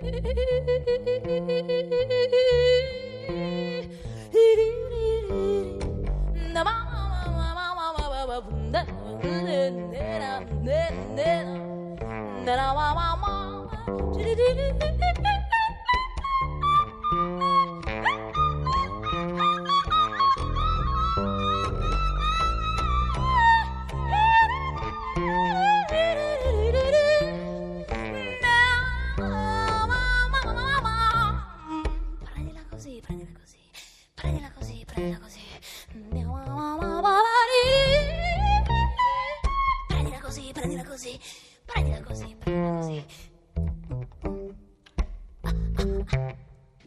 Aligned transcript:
Thank 0.00 0.24
you. 1.68 1.77
Prendila 41.88 42.02
così, 42.02 42.36
così. 42.42 43.04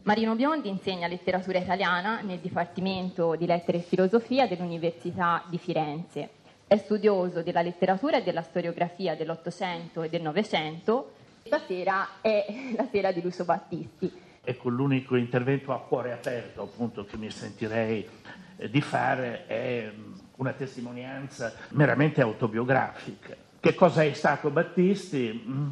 Marino 0.02 0.34
Biondi 0.34 0.68
insegna 0.68 1.06
letteratura 1.06 1.58
italiana 1.58 2.20
nel 2.20 2.38
Dipartimento 2.38 3.36
di 3.36 3.46
Lettere 3.46 3.78
e 3.78 3.82
Filosofia 3.82 4.46
dell'Università 4.46 5.44
di 5.48 5.58
Firenze. 5.58 6.28
È 6.66 6.76
studioso 6.76 7.42
della 7.42 7.62
letteratura 7.62 8.18
e 8.18 8.22
della 8.22 8.42
storiografia 8.42 9.14
dell'Ottocento 9.14 10.02
e 10.02 10.08
del 10.08 10.22
Novecento. 10.22 11.12
Stasera 11.44 12.20
è 12.20 12.44
la 12.76 12.86
sera 12.90 13.12
di 13.12 13.22
Lucio 13.22 13.44
Battisti. 13.44 14.30
Ecco, 14.44 14.68
l'unico 14.68 15.14
intervento 15.14 15.72
a 15.72 15.80
cuore 15.80 16.12
aperto 16.12 16.62
appunto 16.62 17.04
che 17.04 17.16
mi 17.16 17.30
sentirei 17.30 18.08
eh, 18.56 18.68
di 18.68 18.80
fare 18.80 19.46
è 19.46 19.92
mm, 19.94 20.12
una 20.36 20.52
testimonianza 20.52 21.54
meramente 21.70 22.20
autobiografica. 22.20 23.36
Che 23.62 23.76
cosa 23.76 24.02
è 24.02 24.12
stato 24.12 24.50
Battisti? 24.50 25.40
Mm, 25.46 25.70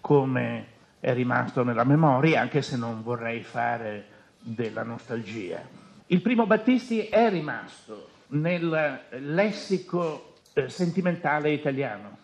Come 0.00 0.66
è 0.98 1.14
rimasto 1.14 1.62
nella 1.62 1.84
memoria, 1.84 2.40
anche 2.40 2.60
se 2.60 2.76
non 2.76 3.04
vorrei 3.04 3.44
fare 3.44 4.04
della 4.40 4.82
nostalgia. 4.82 5.62
Il 6.06 6.22
primo 6.22 6.44
Battisti 6.48 7.02
è 7.06 7.30
rimasto 7.30 8.08
nel 8.30 9.02
lessico 9.20 10.34
eh, 10.54 10.68
sentimentale 10.68 11.52
italiano, 11.52 12.18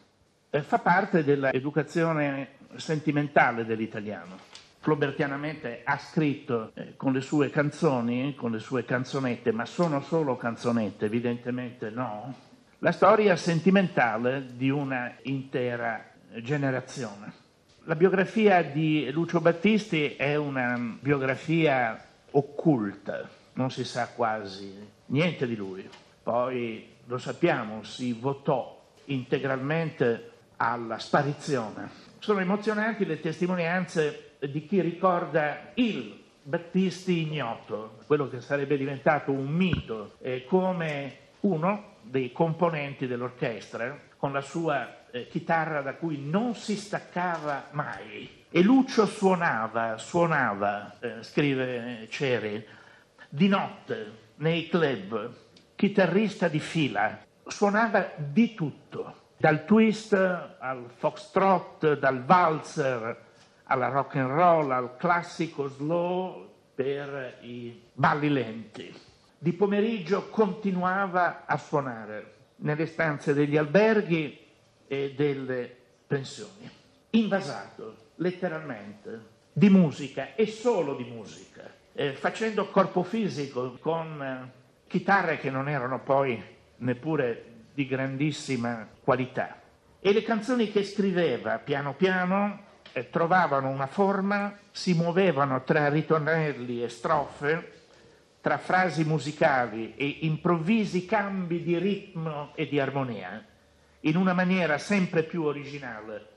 Eh, 0.50 0.62
fa 0.62 0.80
parte 0.80 1.22
dell'educazione 1.22 2.48
sentimentale 2.74 3.64
dell'italiano. 3.64 4.36
Flaubertianamente 4.80 5.82
ha 5.84 5.98
scritto 5.98 6.72
eh, 6.74 6.96
con 6.96 7.12
le 7.12 7.20
sue 7.20 7.48
canzoni, 7.50 8.34
con 8.34 8.50
le 8.50 8.58
sue 8.58 8.84
canzonette, 8.84 9.52
ma 9.52 9.66
sono 9.66 10.00
solo 10.00 10.36
canzonette, 10.36 11.04
evidentemente 11.04 11.91
no, 11.91 12.34
la 12.80 12.92
storia 12.92 13.36
sentimentale 13.36 14.44
di 14.55 14.69
una 14.69 15.14
intera 15.22 16.10
generazione. 16.42 17.32
La 17.84 17.94
biografia 17.94 18.62
di 18.62 19.10
Lucio 19.12 19.41
Battisti 19.41 20.14
è 20.16 20.34
una 20.36 20.78
biografia 21.00 22.04
occulta, 22.32 23.28
non 23.54 23.70
si 23.70 23.84
sa 23.84 24.08
quasi 24.08 24.74
niente 25.06 25.47
di 25.47 25.56
lui. 25.56 25.88
Poi, 26.22 26.94
lo 27.06 27.19
sappiamo, 27.19 27.82
si 27.82 28.12
votò 28.12 28.84
integralmente 29.06 30.32
alla 30.56 30.98
sparizione. 30.98 31.88
Sono 32.19 32.41
emozionanti 32.41 33.06
le 33.06 33.20
testimonianze 33.20 34.32
di 34.41 34.66
chi 34.66 34.80
ricorda 34.80 35.70
il 35.74 36.24
Battisti 36.42 37.22
ignoto, 37.22 37.98
quello 38.06 38.28
che 38.28 38.41
sarebbe 38.41 38.77
diventato 38.77 39.32
un 39.32 39.47
mito, 39.47 40.12
eh, 40.20 40.44
come 40.44 41.24
uno 41.40 41.94
dei 42.02 42.32
componenti 42.32 43.06
dell'orchestra, 43.06 43.98
con 44.16 44.32
la 44.32 44.41
sua 44.41 45.10
eh, 45.10 45.28
chitarra 45.28 45.82
da 45.82 45.94
cui 45.94 46.28
non 46.28 46.54
si 46.54 46.76
staccava 46.76 47.69
mai. 47.72 48.44
E 48.50 48.62
Lucio 48.62 49.06
suonava, 49.06 49.98
suonava, 49.98 50.98
eh, 50.98 51.22
scrive 51.22 52.06
Ceri, 52.08 52.64
di 53.28 53.48
notte 53.48 54.25
nei 54.36 54.69
club, 54.69 55.34
chitarrista 55.75 56.48
di 56.48 56.60
fila, 56.60 57.19
suonava 57.46 58.12
di 58.16 58.54
tutto, 58.54 59.14
dal 59.36 59.64
twist 59.64 60.14
al 60.14 60.91
foxtrot, 60.96 61.98
dal 61.98 62.25
valzer 62.25 63.25
alla 63.64 63.88
rock 63.88 64.16
and 64.16 64.30
roll, 64.30 64.70
al 64.70 64.96
classico 64.96 65.69
slow 65.69 66.48
per 66.75 67.38
i 67.41 67.82
balli 67.92 68.28
lenti. 68.28 68.94
Di 69.38 69.52
pomeriggio 69.52 70.28
continuava 70.30 71.44
a 71.44 71.58
suonare 71.58 72.34
nelle 72.56 72.86
stanze 72.86 73.34
degli 73.34 73.58
alberghi 73.58 74.38
e 74.86 75.12
delle 75.14 75.76
pensioni, 76.06 76.70
invasato 77.10 78.12
letteralmente 78.16 79.34
di 79.52 79.69
musica 79.69 80.34
e 80.34 80.46
solo 80.46 80.94
di 80.94 81.04
musica, 81.04 81.70
eh, 81.92 82.12
facendo 82.14 82.70
corpo 82.70 83.02
fisico 83.02 83.76
con 83.78 84.22
eh, 84.22 84.50
chitarre 84.86 85.38
che 85.38 85.50
non 85.50 85.69
erano 85.69 86.00
poi 86.00 86.42
neppure 86.78 87.44
di 87.75 87.86
grandissima 87.86 88.88
qualità. 89.02 89.60
E 90.00 90.12
le 90.14 90.22
canzoni 90.22 90.72
che 90.72 90.82
scriveva 90.82 91.58
piano 91.58 91.94
piano 91.94 92.64
eh, 92.92 93.10
trovavano 93.10 93.69
una 93.69 93.86
forma, 93.86 94.56
si 94.70 94.94
muovevano 94.94 95.62
tra 95.62 95.88
ritornelli 95.88 96.82
e 96.82 96.88
strofe, 96.88 97.72
tra 98.46 98.58
frasi 98.58 99.02
musicali 99.02 99.94
e 99.96 100.18
improvvisi 100.20 101.04
cambi 101.04 101.64
di 101.64 101.76
ritmo 101.78 102.52
e 102.54 102.68
di 102.68 102.78
armonia, 102.78 103.44
in 104.02 104.16
una 104.16 104.34
maniera 104.34 104.78
sempre 104.78 105.24
più 105.24 105.42
originale, 105.42 106.28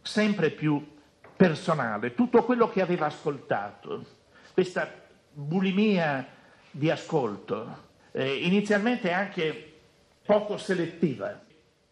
sempre 0.00 0.48
più 0.48 0.96
personale. 1.36 2.14
Tutto 2.14 2.42
quello 2.44 2.70
che 2.70 2.80
aveva 2.80 3.04
ascoltato, 3.04 4.02
questa 4.54 4.90
bulimia 5.30 6.26
di 6.70 6.88
ascolto, 6.90 7.88
eh, 8.12 8.36
inizialmente 8.36 9.12
anche 9.12 9.80
poco 10.24 10.56
selettiva, 10.56 11.38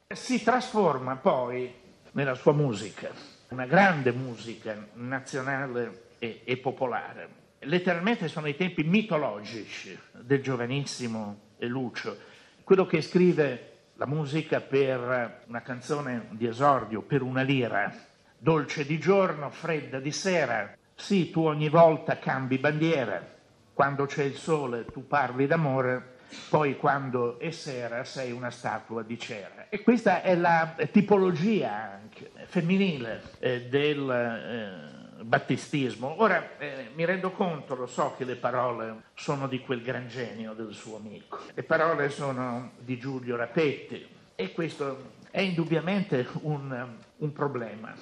si 0.08 0.43
trasforma 0.43 1.16
poi 1.16 1.70
nella 2.12 2.34
sua 2.34 2.54
musica, 2.54 3.10
una 3.48 3.66
grande 3.66 4.10
musica 4.12 4.75
nazionale 4.94 6.12
e, 6.19 6.41
e 6.44 6.56
popolare. 6.56 7.44
Letteralmente 7.66 8.28
sono 8.28 8.47
i 8.47 8.54
tempi 8.54 8.84
mitologici 8.84 9.99
del 10.12 10.41
giovanissimo 10.41 11.54
Lucio, 11.59 12.16
quello 12.62 12.87
che 12.87 13.00
scrive 13.00 13.72
la 13.94 14.06
musica 14.06 14.60
per 14.60 15.43
una 15.49 15.62
canzone 15.62 16.28
di 16.31 16.47
esordio, 16.47 17.03
per 17.03 17.22
una 17.22 17.43
lira, 17.43 17.93
dolce 18.38 18.87
di 18.87 19.00
giorno, 19.00 19.50
fredda 19.50 19.99
di 19.99 20.12
sera, 20.12 20.76
sì, 20.94 21.31
tu 21.31 21.41
ogni 21.44 21.69
volta 21.69 22.21
cambi 22.21 22.59
bandiera, 22.59 23.34
quando 23.75 24.06
c'è 24.06 24.22
il 24.22 24.37
sole 24.37 24.84
tu 24.84 25.09
parli 25.09 25.49
d'amore, 25.49 26.15
poi 26.49 26.76
quando 26.76 27.41
è 27.41 27.50
sera 27.50 28.05
sei 28.05 28.31
una 28.31 28.50
statua 28.50 29.03
di 29.03 29.19
cera. 29.19 29.69
E 29.69 29.82
questa 29.82 30.22
è 30.22 30.37
la 30.37 30.76
tipologia 30.93 31.94
anche 31.94 32.31
femminile 32.47 33.22
eh, 33.41 33.66
del 33.69 34.09
eh, 34.09 34.96
battistismo. 35.26 36.22
Ora 36.22 36.56
eh, 36.59 36.91
mi 36.94 37.04
rendo 37.04 37.32
conto, 37.32 37.75
lo 37.75 37.87
so 37.87 38.14
che 38.16 38.25
le 38.25 38.37
parole 38.37 39.03
sono 39.14 39.48
di 39.48 39.60
quel 39.60 39.82
gran 39.82 40.06
genio 40.09 40.53
del 40.53 40.72
suo 40.72 40.97
amico, 40.97 41.38
le 41.53 41.62
parole 41.64 42.10
sono 42.10 42.72
di 42.78 42.97
Giulio 42.98 43.37
Rapetti 43.37 44.06
e 44.37 44.53
questo 44.53 45.14
è 45.31 45.41
indubbiamente 45.41 46.26
un, 46.42 46.87
un 47.16 47.32
problema. 47.32 47.92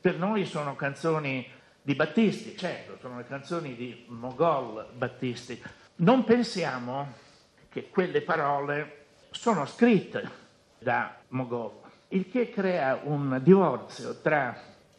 Per 0.00 0.16
noi 0.16 0.44
sono 0.44 0.76
canzoni 0.76 1.46
di 1.82 1.94
Battisti, 1.94 2.56
certo, 2.56 2.96
sono 3.00 3.16
le 3.16 3.26
canzoni 3.26 3.74
di 3.74 4.04
Mogol 4.08 4.86
Battisti. 4.94 5.60
Non 5.96 6.22
pensiamo 6.22 7.12
che 7.68 7.88
quelle 7.88 8.20
parole 8.20 9.06
sono 9.30 9.66
scritte 9.66 10.46
da 10.78 11.16
Mogol, 11.28 11.72
il 12.08 12.30
che 12.30 12.50
crea 12.50 13.00
un 13.02 13.40
divorzio 13.42 14.20
tra 14.20 14.56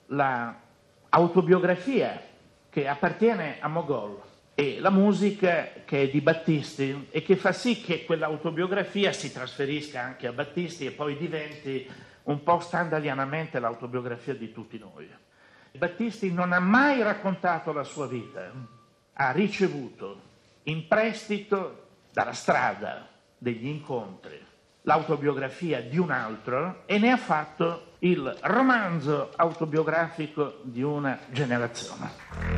la 0.08 0.68
autobiografia 1.10 2.22
che 2.70 2.88
appartiene 2.88 3.58
a 3.60 3.68
Mogol 3.68 4.22
e 4.54 4.80
la 4.80 4.90
musica 4.90 5.70
che 5.86 6.04
è 6.04 6.10
di 6.10 6.22
Battisti 6.22 7.08
e 7.10 7.24
che 7.24 7.36
fa 7.36 7.52
sì 7.52 7.82
che 7.82 8.06
quell'autobiografia 8.06 9.12
si 9.12 9.32
trasferisca 9.32 10.02
anche 10.02 10.28
a 10.28 10.34
Battisti 10.34 10.86
e 10.86 10.92
poi 10.92 11.18
diventi 11.18 11.90
un 12.24 12.44
po' 12.44 12.60
standardianamente 12.60 13.60
l'autobiografia 13.60 14.36
di 14.36 14.52
tutti 14.52 14.78
noi. 14.78 15.10
Battisti 15.72 16.32
non 16.32 16.52
ha 16.52 16.60
mai 16.60 17.02
raccontato 17.02 17.72
la 17.72 17.84
sua 17.84 18.08
vita, 18.08 18.52
ha 19.14 19.32
ricevuto 19.32 20.22
in 20.64 20.88
prestito 20.88 21.88
dalla 22.12 22.34
strada 22.34 23.08
degli 23.38 23.68
incontri 23.68 24.48
l'autobiografia 24.84 25.82
di 25.82 25.98
un 25.98 26.12
altro 26.12 26.84
e 26.86 26.98
ne 26.98 27.12
ha 27.12 27.18
fatto 27.18 27.94
il 28.00 28.34
romanzo 28.44 29.32
autobiografico 29.36 30.60
di 30.64 30.82
una 30.82 31.20
generazione. 31.32 32.49